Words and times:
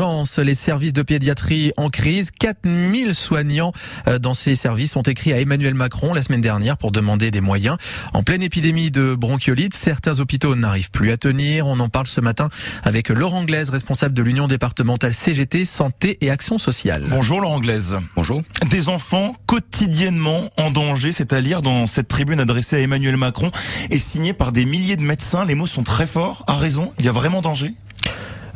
urgences. 0.00 0.38
Les 0.38 0.54
services 0.54 0.92
de 0.92 1.02
pédiatrie 1.02 1.72
en 1.76 1.90
crise. 1.90 2.30
4000 2.30 3.14
soignants 3.14 3.72
euh, 4.08 4.18
dans 4.18 4.34
ces 4.34 4.56
services 4.56 4.96
ont 4.96 5.02
écrit 5.02 5.32
à 5.32 5.40
Emmanuel 5.40 5.74
Macron 5.74 6.14
la 6.14 6.22
semaine 6.22 6.40
dernière 6.40 6.76
pour 6.76 6.90
demander 6.90 7.30
des 7.30 7.40
moyens. 7.40 7.76
En 8.14 8.22
pleine 8.22 8.42
épidémie 8.42 8.90
de 8.90 9.14
bronchiolite, 9.14 9.74
certains 9.74 10.18
hôpitaux 10.20 10.54
n'arrivent 10.54 10.90
plus 10.90 11.10
à 11.10 11.16
tenir. 11.16 11.66
On 11.66 11.78
en 11.80 11.88
parle 11.88 12.06
ce 12.06 12.20
matin 12.20 12.48
avec 12.82 13.10
Laurent 13.10 13.44
Glaise, 13.44 13.68
responsable 13.68 14.14
de 14.14 14.22
l'Union 14.22 14.46
départementale 14.46 15.12
CGT, 15.12 15.66
Santé 15.66 16.16
et 16.22 16.30
Action 16.30 16.56
sociale. 16.56 17.06
Bonjour 17.10 17.40
Laurent 17.40 17.60
Glaise. 17.60 17.96
Bonjour. 18.16 18.42
Des 18.70 18.88
enfants 18.88 19.36
quotidiennement 19.46 20.50
en 20.56 20.70
danger, 20.70 21.12
c'est 21.12 21.32
à 21.34 21.42
dire 21.42 21.60
dans 21.60 21.84
cette 21.84 22.08
tribune 22.08 22.40
adressée 22.40 22.76
à 22.76 22.80
Emmanuel 22.80 23.18
Macron 23.18 23.50
et 23.90 23.98
signée 23.98 24.32
par 24.32 24.52
des 24.52 24.64
milliers 24.64 24.96
de 24.96 25.02
médecins. 25.02 25.44
Les 25.44 25.54
mots 25.54 25.66
sont 25.66 25.82
très 25.82 26.06
forts. 26.06 26.44
A 26.46 26.54
raison, 26.54 26.92
il 26.98 27.04
y 27.04 27.08
a 27.08 27.12
vraiment 27.12 27.42
danger? 27.42 27.74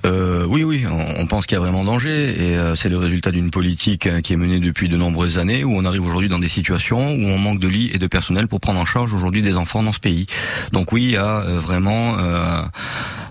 Euh, 0.05 0.45
oui, 0.49 0.65
oui, 0.65 0.85
on, 0.87 1.27
pense 1.27 1.47
qu'il 1.47 1.57
y 1.57 1.59
a 1.59 1.61
vraiment 1.61 1.85
danger 1.85 2.35
et 2.39 2.59
euh, 2.59 2.75
c'est 2.75 2.91
le 2.91 2.99
résultat 2.99 3.31
d'une 3.31 3.51
politique 3.51 4.07
euh, 4.07 4.21
qui 4.21 4.35
est 4.35 4.37
menée 4.37 4.61
depuis 4.61 4.91
de 4.91 4.97
nombreuses 4.99 5.39
années 5.39 5.65
où 5.65 5.75
on 5.75 5.85
arrive 5.87 6.05
aujourd'hui 6.05 6.29
dans 6.29 6.39
des 6.39 6.49
situations 6.49 7.13
où 7.13 7.27
on 7.27 7.39
manque 7.39 7.59
de 7.59 7.69
lits 7.69 7.91
et 7.93 7.99
de 7.99 8.07
personnel 8.07 8.47
pour 8.47 8.61
prendre 8.61 8.79
en 8.79 8.85
charge 8.85 9.15
aujourd'hui 9.15 9.41
des 9.41 9.57
enfants 9.57 9.83
dans 9.83 9.93
ce 9.93 10.01
pays. 10.01 10.27
Donc 10.73 10.93
oui, 10.93 11.05
il 11.05 11.11
y 11.13 11.17
a 11.17 11.41
vraiment 11.41 12.19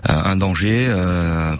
un 0.08 0.36
danger 0.36 0.92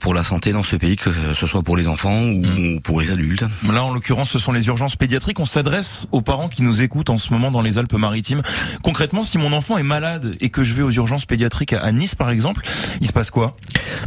pour 0.01 0.15
la 0.15 0.23
santé 0.23 0.53
dans 0.53 0.63
ce 0.63 0.77
pays, 0.77 0.97
que 0.97 1.11
ce 1.35 1.47
soit 1.47 1.63
pour 1.63 1.77
les 1.77 1.89
enfants 1.89 2.23
ou 2.23 2.43
mm. 2.43 2.81
pour 2.81 3.01
les 3.01 3.11
adultes. 3.11 3.45
Là, 3.73 3.85
en 3.85 3.93
l'occurrence, 3.93 4.31
ce 4.31 4.39
sont 4.39 4.53
les 4.53 4.67
urgences 4.67 4.97
pédiatriques. 4.97 5.41
On 5.41 5.45
s'adresse 5.45 6.07
aux 6.13 6.23
parents 6.23 6.49
qui 6.49 6.63
nous 6.63 6.83
écoutent 6.83 7.11
en 7.11 7.19
ce 7.19 7.33
moment 7.33 7.51
dans 7.51 7.63
les 7.63 7.79
Alpes-Maritimes. 7.79 8.43
Concrètement, 8.83 9.23
si 9.23 9.39
mon 9.39 9.53
enfant 9.53 9.79
est 9.79 9.83
malade 9.83 10.37
et 10.41 10.51
que 10.51 10.65
je 10.65 10.75
vais 10.75 10.83
aux 10.83 10.91
urgences 10.91 11.27
pédiatriques 11.27 11.73
à 11.73 11.93
Nice, 11.93 12.15
par 12.15 12.31
exemple, 12.31 12.63
il 13.01 13.07
se 13.07 13.13
passe 13.13 13.31
quoi? 13.31 13.57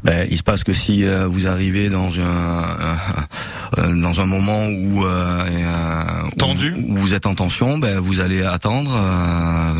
Ben, 0.03 0.27
Il 0.29 0.37
se 0.37 0.43
passe 0.43 0.63
que 0.63 0.73
si 0.73 1.03
euh, 1.03 1.27
vous 1.27 1.47
arrivez 1.47 1.89
dans 1.89 2.19
un, 2.19 2.63
euh, 2.63 2.95
dans 3.75 4.21
un 4.21 4.25
moment 4.25 4.67
où, 4.67 5.05
euh, 5.05 5.43
tendu, 6.37 6.73
où, 6.87 6.95
vous 6.95 7.13
êtes 7.13 7.25
en 7.25 7.35
tension, 7.35 7.77
ben, 7.77 7.99
vous 7.99 8.19
allez 8.19 8.43
attendre 8.43 8.91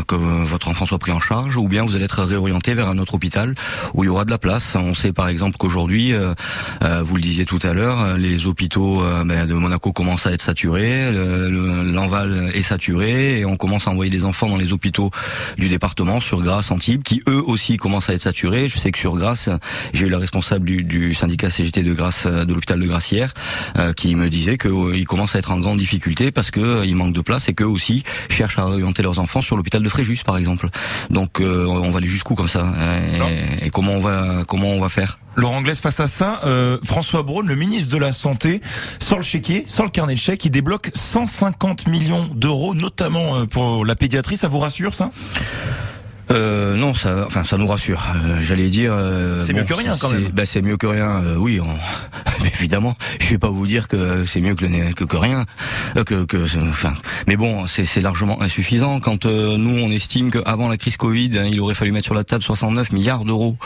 que 0.06 0.14
votre 0.14 0.68
enfant 0.68 0.86
soit 0.86 0.98
pris 0.98 1.12
en 1.12 1.18
charge, 1.18 1.56
ou 1.56 1.68
bien 1.68 1.84
vous 1.84 1.94
allez 1.94 2.04
être 2.04 2.22
réorienté 2.22 2.74
vers 2.74 2.88
un 2.88 2.98
autre 2.98 3.14
hôpital 3.14 3.54
où 3.94 4.04
il 4.04 4.06
y 4.06 4.10
aura 4.10 4.24
de 4.24 4.30
la 4.30 4.38
place. 4.38 4.76
On 4.76 4.94
sait 4.94 5.12
par 5.12 5.28
exemple 5.28 5.56
qu'aujourd'hui, 5.58 6.12
vous 6.12 7.16
le 7.16 7.22
disiez 7.22 7.44
tout 7.44 7.58
à 7.62 7.72
l'heure, 7.72 8.16
les 8.16 8.46
hôpitaux 8.46 9.02
ben, 9.24 9.46
de 9.46 9.54
Monaco 9.54 9.92
commencent 9.92 10.26
à 10.26 10.32
être 10.32 10.42
saturés, 10.42 11.10
l'Enval 11.12 12.50
est 12.54 12.62
saturé, 12.62 13.40
et 13.40 13.44
on 13.44 13.56
commence 13.56 13.88
à 13.88 13.90
envoyer 13.90 14.10
des 14.10 14.24
enfants 14.24 14.48
dans 14.48 14.56
les 14.56 14.72
hôpitaux 14.72 15.10
du 15.56 15.68
département 15.68 16.20
sur 16.20 16.42
Grasse, 16.42 16.70
Antibes, 16.70 17.02
qui 17.02 17.22
eux 17.28 17.42
aussi 17.46 17.76
commencent 17.76 18.10
à 18.10 18.14
être 18.14 18.22
saturés. 18.22 18.68
Je 18.68 18.78
sais 18.78 18.90
que 18.90 18.98
sur 18.98 19.16
Grasse, 19.16 19.48
j'ai 19.92 20.06
eu 20.06 20.10
la 20.10 20.18
responsable 20.18 20.66
du, 20.66 20.84
du 20.84 21.14
syndicat 21.14 21.50
CGT 21.50 21.82
de 21.82 21.92
Grasse 21.92 22.24
euh, 22.26 22.44
de 22.44 22.54
l'hôpital 22.54 22.80
de 22.80 22.86
Grassière 22.86 23.34
euh, 23.77 23.77
qui 23.96 24.14
me 24.14 24.28
disait 24.28 24.58
qu'ils 24.58 24.70
euh, 24.70 25.04
commencent 25.04 25.34
à 25.34 25.38
être 25.38 25.50
en 25.50 25.58
grande 25.58 25.78
difficulté 25.78 26.30
parce 26.30 26.50
que 26.50 26.84
il 26.84 26.96
manque 26.96 27.12
de 27.12 27.20
place 27.20 27.48
et 27.48 27.54
qu'eux 27.54 27.64
aussi 27.64 28.04
cherchent 28.28 28.58
à 28.58 28.66
orienter 28.66 29.02
leurs 29.02 29.18
enfants 29.18 29.40
sur 29.40 29.56
l'hôpital 29.56 29.82
de 29.82 29.88
Fréjus 29.88 30.20
par 30.24 30.36
exemple. 30.36 30.68
Donc 31.10 31.40
on 31.40 31.90
va 31.90 31.98
aller 31.98 32.06
jusqu'où 32.06 32.34
comme 32.34 32.48
ça 32.48 32.62
hein, 32.62 33.00
et, 33.62 33.70
comment 33.70 33.92
on 33.92 34.00
va 34.00 34.42
comment 34.46 34.68
on 34.68 34.80
va 34.80 34.88
faire? 34.88 35.18
Laurent 35.36 35.58
Anglaise 35.58 35.78
face 35.78 36.00
à 36.00 36.08
ça, 36.08 36.40
François 36.82 37.22
Braun, 37.22 37.46
le 37.46 37.54
ministre 37.54 37.92
de 37.92 37.98
la 37.98 38.12
Santé, 38.12 38.60
sort 38.98 39.18
le 39.18 39.24
chéquier, 39.24 39.64
sort 39.68 39.84
le 39.84 39.90
carnet 39.90 40.14
de 40.14 40.18
chèques, 40.18 40.44
il 40.44 40.50
débloque 40.50 40.90
150 40.92 41.86
millions 41.86 42.28
d'euros, 42.34 42.74
notamment 42.74 43.46
pour 43.46 43.84
la 43.84 43.94
pédiatrie. 43.94 44.36
Ça 44.36 44.48
vous 44.48 44.58
rassure 44.58 44.94
ça? 44.94 45.10
Euh, 46.30 46.76
non, 46.76 46.94
ça, 46.94 47.24
enfin, 47.26 47.44
ça 47.44 47.56
nous 47.56 47.66
rassure. 47.66 48.12
Euh, 48.14 48.38
j'allais 48.40 48.68
dire. 48.68 48.92
Euh, 48.92 49.40
c'est 49.40 49.52
mieux 49.52 49.64
que 49.64 49.74
rien 49.74 49.96
quand 49.98 50.10
même. 50.10 50.28
Bah, 50.28 50.44
c'est 50.44 50.62
mieux 50.62 50.76
que 50.76 50.86
rien. 50.86 51.22
Euh, 51.22 51.36
oui, 51.36 51.60
évidemment. 52.58 52.94
Je 53.20 53.28
vais 53.30 53.38
pas 53.38 53.48
vous 53.48 53.66
dire 53.66 53.88
que 53.88 54.24
c'est 54.26 54.40
mieux 54.40 54.54
que, 54.54 54.92
que, 54.92 55.04
que 55.04 55.16
rien. 55.16 55.46
que, 55.94 56.24
que, 56.24 56.44
enfin, 56.68 56.92
mais 57.26 57.36
bon, 57.36 57.66
c'est 57.66 58.00
largement 58.00 58.40
insuffisant. 58.42 59.00
Quand 59.00 59.26
nous, 59.26 59.78
on 59.78 59.90
estime 59.90 60.30
qu'avant 60.30 60.68
la 60.68 60.76
crise 60.76 60.96
Covid, 60.96 61.30
hein, 61.38 61.48
il 61.50 61.60
aurait 61.60 61.74
fallu 61.74 61.92
mettre 61.92 62.06
sur 62.06 62.14
la 62.14 62.24
table 62.24 62.42
69 62.42 62.92
milliards 62.92 63.24
d'euros 63.24 63.56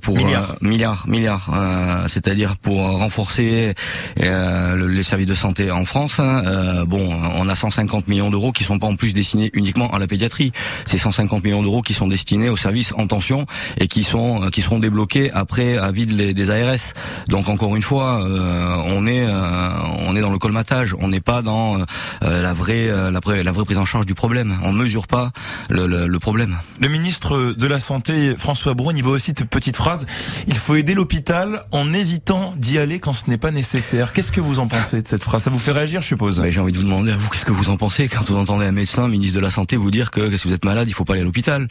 pour 0.00 0.16
milliards, 0.16 0.56
milliards, 0.60 1.04
milliards. 1.08 2.06
C'est-à-dire 2.08 2.56
pour 2.58 2.80
renforcer 2.80 3.74
les 4.16 5.02
services 5.02 5.26
de 5.26 5.34
santé 5.34 5.70
en 5.70 5.84
France. 5.84 6.18
Hein, 6.20 6.84
bon, 6.86 7.14
on 7.34 7.48
a 7.48 7.56
150 7.56 8.08
millions 8.08 8.30
d'euros 8.30 8.52
qui 8.52 8.64
sont 8.64 8.78
pas 8.78 8.86
en 8.86 8.96
plus 8.96 9.12
destinés 9.12 9.50
uniquement 9.52 9.90
à 9.92 9.98
la 9.98 10.06
pédiatrie. 10.06 10.52
C'est 10.86 10.98
150 10.98 11.44
millions 11.44 11.62
d'euros 11.62 11.82
qui 11.82 11.94
sont 11.94 12.08
destinés 12.08 12.48
aux 12.48 12.56
services 12.56 12.92
en 12.96 13.06
tension 13.06 13.46
et 13.78 13.88
qui 13.88 14.04
sont 14.04 14.42
euh, 14.42 14.50
qui 14.50 14.62
seront 14.62 14.78
débloqués 14.78 15.30
après 15.32 15.76
à 15.76 15.90
vide 15.90 16.14
des 16.16 16.50
ARS. 16.50 16.94
Donc 17.28 17.48
encore 17.48 17.76
une 17.76 17.82
fois, 17.82 18.22
euh, 18.24 18.76
on 18.86 19.06
est 19.06 19.26
euh, 19.26 19.70
on 20.06 20.16
est 20.16 20.20
dans 20.20 20.32
le 20.32 20.38
colmatage, 20.38 20.94
on 20.98 21.08
n'est 21.08 21.20
pas 21.20 21.42
dans 21.42 21.78
la 22.22 22.52
vraie 22.52 22.86
la 22.88 23.20
vraie 23.20 23.42
la 23.42 23.52
vraie 23.52 23.64
prise 23.64 23.78
en 23.78 23.84
charge 23.84 24.06
du 24.06 24.14
problème. 24.14 24.56
On 24.62 24.72
mesure 24.72 25.06
pas 25.06 25.30
le, 25.68 25.86
le, 25.86 26.18
problème. 26.18 26.56
Le 26.80 26.88
ministre 26.88 27.54
de 27.56 27.66
la 27.66 27.80
santé 27.80 28.34
François 28.36 28.74
Braun, 28.74 28.96
il 28.96 29.06
aussi 29.06 29.32
cette 29.36 29.44
petite 29.56 29.76
phrase 29.76 30.06
il 30.48 30.56
faut 30.56 30.74
aider 30.74 30.92
l'hôpital 30.92 31.64
en 31.72 31.94
évitant 31.94 32.52
d'y 32.58 32.78
aller 32.78 32.98
quand 32.98 33.14
ce 33.14 33.30
n'est 33.30 33.38
pas 33.38 33.50
nécessaire. 33.50 34.12
Qu'est-ce 34.12 34.30
que 34.30 34.40
vous 34.42 34.58
en 34.58 34.68
pensez 34.68 35.00
de 35.00 35.06
cette 35.06 35.22
phrase? 35.22 35.44
Ça 35.44 35.50
vous 35.50 35.58
fait 35.58 35.72
réagir, 35.72 36.02
je 36.02 36.06
suppose? 36.06 36.42
J'ai 36.50 36.60
envie 36.60 36.72
de 36.72 36.76
vous 36.76 36.84
demander 36.84 37.12
à 37.12 37.16
vous 37.16 37.30
qu'est-ce 37.30 37.46
que 37.46 37.52
vous 37.52 37.70
en 37.70 37.78
pensez? 37.78 38.06
Quand 38.08 38.22
vous 38.28 38.36
entendez 38.36 38.66
un 38.66 38.72
médecin, 38.72 39.08
ministre 39.08 39.34
de 39.34 39.40
la 39.40 39.50
santé, 39.50 39.76
vous 39.76 39.90
dire 39.90 40.10
que 40.10 40.36
si 40.36 40.46
vous 40.46 40.52
êtes 40.52 40.64
malade, 40.66 40.88
il 40.88 40.94
faut 40.94 41.04
pas 41.04 41.14
aller 41.14 41.22
à 41.22 41.24
l'hôpital. 41.24 41.68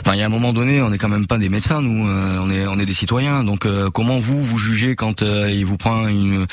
Enfin, 0.00 0.14
il 0.14 0.18
y 0.18 0.22
a 0.22 0.26
un 0.26 0.30
moment 0.30 0.54
donné, 0.54 0.80
on 0.80 0.88
n'est 0.88 0.98
quand 0.98 1.10
même 1.10 1.26
pas 1.26 1.36
des 1.36 1.50
médecins, 1.50 1.82
nous, 1.82 2.08
euh, 2.08 2.38
on 2.42 2.50
est 2.50 2.66
on 2.66 2.78
est 2.78 2.86
des 2.86 2.94
citoyens. 2.94 3.44
Donc, 3.44 3.66
euh, 3.66 3.90
comment 3.90 4.18
vous 4.18 4.42
vous 4.42 4.58
jugez 4.58 4.96
quand 4.96 5.22
euh, 5.22 5.50
il 5.50 5.66
vous 5.66 5.76
prend 5.76 6.08
une 6.08 6.46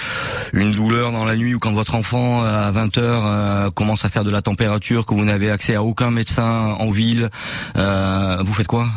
une 0.52 0.72
douleur 0.72 1.14
dans 1.14 1.24
la 1.24 1.38
nuit 1.38 1.56
ou 1.56 1.60
quand 1.60 1.72
votre 1.72 1.96
enfant 1.96 2.44
à 2.44 2.72
20 2.72 2.98
heures 2.98 3.74
commence 3.74 4.04
à 4.06 4.10
faire 4.10 4.24
de 4.24 4.32
la 4.32 4.42
température, 4.42 5.06
que 5.06 5.14
vous 5.14 5.26
n'avez 5.26 5.50
accès 5.50 5.76
à 5.76 5.84
aucun 5.84 6.12
médecin 6.12 6.76
en 6.80 6.92
ville, 6.92 7.30
vous 7.76 8.54
faites 8.54 8.68
quoi? 8.68 8.90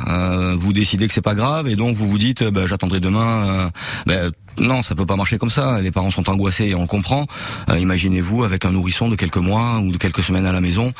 Vous 0.56 0.72
décidez 0.72 1.06
que 1.08 1.14
c'est 1.14 1.20
pas 1.20 1.34
grave? 1.34 1.59
Et 1.69 1.76
donc 1.76 1.97
vous 1.97 2.09
vous 2.09 2.19
dites, 2.19 2.44
bah, 2.44 2.66
j'attendrai 2.66 3.00
demain. 3.00 3.71
Bah, 4.06 4.15
non, 4.59 4.82
ça 4.82 4.94
peut 4.94 5.06
pas 5.06 5.16
marcher 5.16 5.38
comme 5.38 5.50
ça. 5.50 5.81
Les 5.81 5.91
parents 5.91 6.10
sont 6.10 6.28
angoissés 6.28 6.66
et 6.66 6.75
on 6.75 6.87
comprend. 6.87 7.26
Imaginez-vous 7.69 8.44
avec 8.44 8.65
un 8.65 8.72
nourrisson 8.72 9.09
de 9.09 9.16
quelques 9.16 9.37
mois 9.37 9.78
ou 9.78 9.93
de 9.93 9.97
quelques 9.97 10.22
semaines 10.22 10.47
à 10.47 10.53
la 10.53 10.60
maison. 10.60 10.93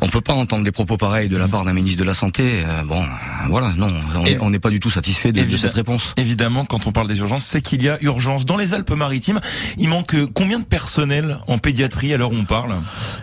On 0.00 0.08
peut 0.08 0.20
pas 0.20 0.32
entendre 0.32 0.64
des 0.64 0.72
propos 0.72 0.96
pareils 0.96 1.28
de 1.28 1.36
la 1.36 1.48
part 1.48 1.64
d'un 1.64 1.72
ministre 1.72 1.98
de 1.98 2.04
la 2.04 2.14
Santé. 2.14 2.62
Euh, 2.66 2.82
bon, 2.84 3.04
voilà, 3.48 3.72
non, 3.76 3.92
on 4.40 4.50
n'est 4.50 4.58
pas 4.58 4.70
du 4.70 4.80
tout 4.80 4.90
satisfait 4.90 5.32
de, 5.32 5.56
cette 5.56 5.74
réponse. 5.74 6.14
Évidemment, 6.16 6.64
quand 6.64 6.86
on 6.86 6.92
parle 6.92 7.08
des 7.08 7.18
urgences, 7.18 7.44
c'est 7.44 7.60
qu'il 7.60 7.82
y 7.82 7.88
a 7.88 7.98
urgence. 8.02 8.46
Dans 8.46 8.56
les 8.56 8.74
Alpes-Maritimes, 8.74 9.40
il 9.78 9.88
manque 9.88 10.16
combien 10.34 10.58
de 10.58 10.64
personnel 10.64 11.38
en 11.46 11.58
pédiatrie 11.58 12.14
à 12.14 12.16
l'heure 12.16 12.32
où 12.32 12.36
on 12.36 12.44
parle? 12.44 12.74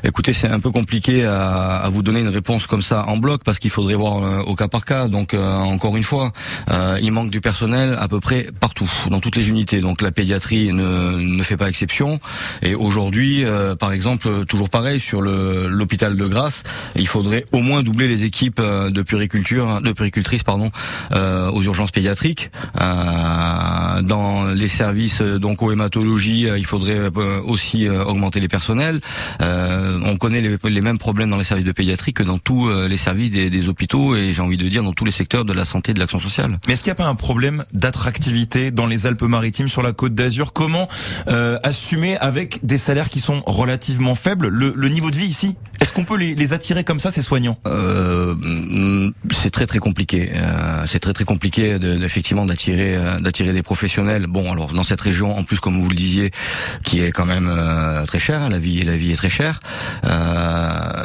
Écoutez, 0.03 0.33
c'est 0.33 0.49
un 0.49 0.59
peu 0.59 0.71
compliqué 0.71 1.25
à, 1.25 1.77
à, 1.77 1.89
vous 1.89 2.03
donner 2.03 2.19
une 2.19 2.27
réponse 2.27 2.67
comme 2.67 2.81
ça 2.81 3.05
en 3.07 3.17
bloc 3.17 3.43
parce 3.43 3.59
qu'il 3.59 3.71
faudrait 3.71 3.95
voir 3.95 4.23
euh, 4.23 4.41
au 4.41 4.55
cas 4.55 4.67
par 4.67 4.85
cas. 4.85 5.07
Donc, 5.07 5.33
euh, 5.33 5.55
encore 5.55 5.97
une 5.97 6.03
fois, 6.03 6.31
il 7.01 7.11
manque 7.11 7.29
du 7.29 7.41
personnel 7.41 7.97
à 7.99 8.07
peu 8.07 8.19
près 8.19 8.47
partout, 8.59 8.89
dans 9.09 9.19
toutes 9.19 9.35
les 9.35 9.49
unités. 9.49 9.79
Donc, 9.79 10.01
la 10.01 10.11
pédiatrie 10.11 10.73
ne, 10.73 11.19
ne 11.19 11.43
fait 11.43 11.57
pas 11.57 11.69
exception. 11.69 12.19
Et 12.61 12.75
aujourd'hui, 12.75 13.45
par 13.79 13.91
exemple, 13.91 14.45
toujours 14.45 14.69
pareil 14.69 14.99
sur 14.99 15.21
l'hôpital 15.21 16.15
de 16.15 16.27
Grasse, 16.27 16.63
il 16.95 17.07
faudrait 17.07 17.45
au 17.51 17.59
moins 17.59 17.83
doubler 17.83 18.07
les 18.07 18.23
équipes 18.23 18.59
euh, 18.59 18.89
de 18.89 19.01
puriculture, 19.01 19.81
de 19.81 19.91
puricultrices 19.91 20.43
pardon, 20.43 20.71
euh, 21.11 21.49
aux 21.51 21.63
urgences 21.63 21.91
pédiatriques. 21.91 22.51
Euh, 22.79 24.01
dans 24.01 24.45
les 24.45 24.67
services 24.67 25.21
donc 25.21 25.61
aux 25.61 25.71
hématologie, 25.71 26.47
il 26.55 26.65
faudrait 26.65 27.09
aussi 27.43 27.89
augmenter 27.89 28.39
les 28.39 28.47
personnels. 28.47 28.99
on 29.39 30.15
connaît 30.17 30.41
les, 30.41 30.81
mêmes 30.81 30.97
problèmes 30.97 31.29
dans 31.29 31.37
les 31.37 31.43
services 31.43 31.65
de 31.65 31.71
pédiatrie 31.71 32.13
que 32.13 32.23
dans 32.23 32.37
tous 32.37 32.69
les 32.87 32.97
services 32.97 33.31
des, 33.31 33.67
hôpitaux 33.67 34.15
et 34.15 34.33
j'ai 34.33 34.41
envie 34.41 34.57
de 34.57 34.67
dire 34.67 34.83
dans 34.83 34.93
tous 34.93 35.05
les 35.05 35.11
secteurs 35.11 35.45
de 35.45 35.53
la 35.53 35.65
santé 35.65 35.91
et 35.91 35.93
de 35.93 35.99
l'action 35.99 36.19
sociale. 36.19 36.56
Mais 36.65 36.73
est-ce 36.73 36.83
qu'il 36.83 36.89
n'y 36.89 36.93
a 36.93 37.03
pas 37.03 37.05
un 37.05 37.15
problème 37.15 37.63
d'attractivité 37.73 38.71
dans 38.71 38.87
les 38.87 39.05
Alpes-Maritimes 39.05 39.67
sur 39.67 39.81
la 39.81 39.93
côte 39.93 40.15
d'Azur? 40.15 40.53
Comment 40.53 40.87
assumer 41.27 42.17
avec 42.17 42.65
des 42.65 42.77
salaires 42.77 43.09
qui 43.09 43.19
sont 43.19 43.41
relativement 43.45 44.15
faibles? 44.15 44.47
Le, 44.47 44.89
niveau 44.89 45.11
de 45.11 45.17
vie 45.17 45.25
ici 45.25 45.55
Est-ce 45.79 45.93
qu'on 45.93 46.05
peut 46.05 46.17
les, 46.17 46.33
les, 46.33 46.53
attirer 46.53 46.83
comme 46.83 46.99
ça, 46.99 47.11
ces 47.11 47.21
soignants? 47.21 47.57
Euh, 47.65 48.33
c'est 49.35 49.51
très 49.51 49.67
très 49.67 49.79
compliqué. 49.79 50.31
Euh, 50.33 50.85
c'est 50.87 50.99
très 50.99 51.13
très 51.13 51.25
compliqué 51.25 51.77
de, 51.77 52.03
effectivement 52.03 52.45
d'attirer 52.45 52.95
euh, 52.95 53.19
d'attirer 53.19 53.53
des 53.53 53.63
professionnels. 53.63 54.27
Bon, 54.27 54.51
alors 54.51 54.73
dans 54.73 54.83
cette 54.83 55.01
région, 55.01 55.37
en 55.37 55.43
plus 55.43 55.59
comme 55.59 55.79
vous 55.79 55.89
le 55.89 55.95
disiez, 55.95 56.31
qui 56.83 57.01
est 57.01 57.11
quand 57.11 57.25
même 57.25 57.51
très 58.07 58.19
chère, 58.19 58.49
la 58.49 58.59
vie 58.59 58.81
la 58.83 58.97
vie 58.97 59.11
est 59.11 59.15
très 59.15 59.29
chère. 59.29 59.59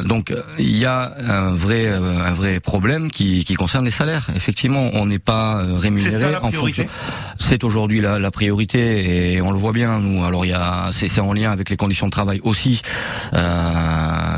donc 0.05 0.33
il 0.57 0.77
y 0.77 0.85
a 0.85 1.13
un 1.27 1.53
vrai 1.53 1.87
un 1.87 2.33
vrai 2.33 2.59
problème 2.59 3.11
qui, 3.11 3.43
qui 3.43 3.53
concerne 3.55 3.85
les 3.85 3.91
salaires. 3.91 4.27
Effectivement, 4.35 4.89
on 4.93 5.05
n'est 5.05 5.19
pas 5.19 5.63
rémunéré 5.77 6.35
en 6.35 6.51
fonction. 6.51 6.85
C'est 7.39 7.63
aujourd'hui 7.63 8.01
la, 8.01 8.19
la, 8.19 8.31
priorité 8.31 9.33
et 9.33 9.41
on 9.41 9.51
le 9.51 9.57
voit 9.57 9.73
bien 9.73 9.99
nous. 9.99 10.23
Alors 10.23 10.45
il 10.45 10.49
y 10.49 10.53
a 10.53 10.89
c'est 10.91 11.19
en 11.19 11.33
lien 11.33 11.51
avec 11.51 11.69
les 11.69 11.77
conditions 11.77 12.07
de 12.07 12.11
travail 12.11 12.39
aussi, 12.43 12.81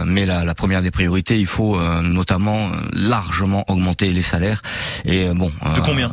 mais 0.06 0.26
la, 0.26 0.46
la 0.46 0.56
première 0.56 0.82
des 0.82 0.92
priorités, 0.92 1.40
il 1.40 1.48
faut 1.48 1.80
notamment 2.02 2.70
largement 2.94 3.64
augmenter 3.68 4.12
les 4.12 4.22
salaires. 4.22 4.62
Et 5.06 5.28
euh, 5.28 5.34
bon. 5.34 5.52
De 5.76 5.82
combien? 5.82 6.12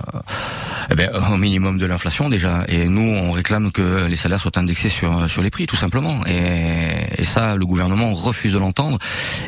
eh 0.91 0.95
ben, 0.95 1.11
Au 1.33 1.37
minimum 1.37 1.79
de 1.79 1.87
l'inflation 1.87 2.29
déjà. 2.29 2.65
Et 2.69 2.89
nous, 2.89 3.03
on 3.03 3.31
réclame 3.31 3.73
que 3.73 4.07
les 4.07 4.17
salaires 4.17 4.41
soient 4.41 4.59
indexés 4.59 4.89
sur, 4.89 5.29
sur 5.31 5.43
les 5.43 5.51
prix, 5.51 5.67
tout 5.67 5.77
simplement. 5.77 6.27
Et, 6.27 7.07
et 7.19 7.25
ça, 7.25 7.57
le 7.57 7.65
gouvernement 7.67 8.13
refuse 8.13 8.53
de 8.53 8.59
l'entendre. 8.59 8.99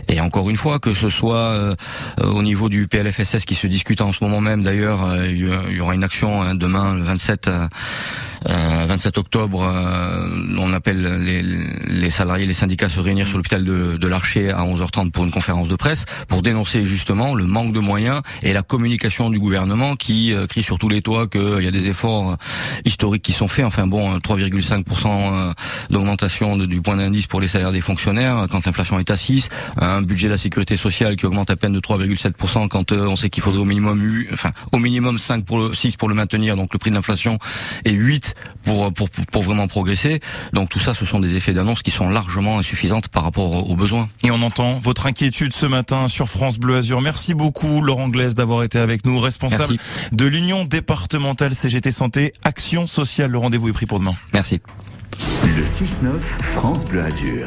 Et 0.09 0.21
encore 0.21 0.51
une 0.51 0.57
fois, 0.57 0.79
que 0.79 0.95
ce 0.95 1.09
soit 1.09 1.37
euh, 1.37 1.75
au 2.23 2.43
niveau 2.43 2.69
du 2.69 2.87
PLFSS 2.89 3.45
qui 3.45 3.55
se 3.55 3.67
discute 3.67 4.01
en 4.01 4.13
ce 4.13 4.23
moment 4.23 4.41
même, 4.41 4.63
d'ailleurs, 4.63 5.05
euh, 5.05 5.29
il 5.29 5.77
y 5.77 5.81
aura 5.81 5.95
une 5.95 6.05
action 6.05 6.43
hein, 6.43 6.55
demain, 6.55 6.95
le 6.95 7.03
27... 7.03 7.51
27 8.47 9.19
octobre, 9.19 9.63
euh, 9.63 10.57
on 10.59 10.73
appelle 10.73 11.03
les, 11.23 11.43
les, 11.43 12.11
salariés, 12.11 12.47
les 12.47 12.53
syndicats 12.53 12.89
se 12.89 13.01
réunir 13.01 13.27
sur 13.27 13.39
l'hôpital 13.39 13.65
de, 13.65 13.97
de 13.97 14.09
l'Archer 14.09 14.51
à 14.51 14.65
11h30 14.65 15.11
pour 15.11 15.25
une 15.25 15.31
conférence 15.31 15.69
de 15.69 15.77
presse 15.77 16.05
pour 16.29 16.43
dénoncer 16.43 16.85
justement 16.85 17.35
le 17.35 17.45
manque 17.45 17.73
de 17.73 17.81
moyens 17.81 18.21
et 18.43 18.53
la 18.53 18.63
communication 18.63 19.31
du 19.31 19.39
gouvernement 19.39 19.97
qui 19.97 20.35
euh, 20.35 20.47
crie 20.47 20.63
sur 20.63 20.79
tous 20.79 20.89
les 20.89 21.01
toits 21.01 21.27
qu'il 21.27 21.63
y 21.63 21.67
a 21.67 21.71
des 21.71 21.89
efforts 21.89 22.37
historiques 22.85 23.23
qui 23.23 23.33
sont 23.33 23.49
faits. 23.49 23.65
Enfin 23.65 23.87
bon, 23.87 24.19
3,5% 24.19 24.85
euh, 25.07 25.53
d'augmentation 25.91 26.59
du 26.59 26.81
point 26.83 26.97
d'indice 26.97 27.27
pour 27.27 27.41
les 27.41 27.49
salaires 27.49 27.73
des 27.73 27.81
fonctionnaires 27.81 28.47
quand 28.51 28.67
l'inflation 28.67 28.99
est 28.99 29.11
à 29.11 29.17
6, 29.17 29.49
un 29.79 30.03
budget 30.03 30.29
de 30.29 30.33
la 30.33 30.39
sécurité 30.39 30.77
sociale 30.77 31.17
qui 31.17 31.27
augmente 31.27 31.51
à 31.51 31.57
peine 31.57 31.73
de 31.73 31.81
3,7% 31.81 32.69
quand 32.69 32.93
on 32.93 33.17
sait 33.17 33.31
qu'il 33.31 33.43
faudrait 33.43 33.63
au 33.63 33.65
minimum 33.65 34.03
enfin 34.33 34.53
au 34.73 34.79
minimum 34.79 35.19
5 35.19 35.45
pour 35.45 35.59
le 35.59 35.75
6 35.75 35.97
pour 35.97 36.09
le 36.09 36.15
maintenir, 36.15 36.57
donc 36.57 36.73
le 36.73 36.79
prix 36.79 36.91
de 36.91 36.97
l'inflation 36.97 37.39
est 37.85 37.93
8 37.93 38.34
pour, 38.65 38.93
pour, 38.93 39.09
pour 39.11 39.43
vraiment 39.43 39.67
progresser. 39.67 40.21
Donc 40.53 40.69
tout 40.69 40.79
ça, 40.79 40.95
ce 40.95 41.05
sont 41.05 41.21
des 41.21 41.37
effets 41.37 41.53
d'annonce 41.53 41.83
qui 41.83 41.91
sont 41.91 42.09
largement 42.09 42.59
insuffisantes 42.59 43.09
par 43.09 43.23
rapport 43.25 43.71
aux 43.71 43.77
besoins. 43.77 44.09
Et 44.23 44.31
on 44.31 44.43
entend 44.43 44.79
votre 44.79 45.07
inquiétude 45.07 45.53
ce 45.53 45.67
matin 45.67 46.09
sur 46.09 46.29
France 46.29 46.59
Bleu 46.59 46.77
Azur. 46.77 47.01
Merci 47.01 47.35
beaucoup 47.35 47.81
Laurent 47.81 48.09
Glaise 48.09 48.35
d'avoir 48.35 48.63
été 48.63 48.79
avec 48.79 49.05
nous, 49.05 49.19
responsable 49.19 49.77
de 50.13 50.25
l'Union 50.27 50.65
départementale 50.65 51.55
CGT 51.55 51.91
Santé 51.91 52.33
Action 52.45 52.87
Sociale. 52.87 53.31
Le 53.31 53.39
rendez-vous 53.39 53.69
est 53.69 53.73
pris 53.73 53.87
pour 53.87 53.99
demain. 53.99 54.15
Merci. 54.33 54.61
Le 55.45 55.65
6-9 55.65 56.19
France 56.41 56.85
Bleu 56.85 57.03
Azur. 57.03 57.43